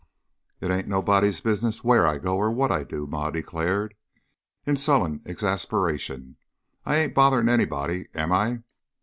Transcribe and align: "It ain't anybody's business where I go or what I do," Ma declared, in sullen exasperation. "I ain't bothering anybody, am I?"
"It 0.61 0.71
ain't 0.71 0.91
anybody's 0.91 1.41
business 1.41 1.83
where 1.83 2.07
I 2.07 2.17
go 2.17 2.35
or 2.37 2.49
what 2.51 2.71
I 2.71 2.83
do," 2.83 3.05
Ma 3.05 3.29
declared, 3.29 3.93
in 4.65 4.75
sullen 4.75 5.21
exasperation. 5.27 6.37
"I 6.87 6.95
ain't 6.95 7.13
bothering 7.13 7.49
anybody, 7.49 8.07
am 8.15 8.31
I?" 8.31 8.63